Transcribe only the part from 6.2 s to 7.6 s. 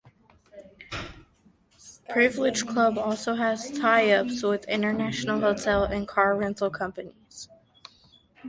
rental companies.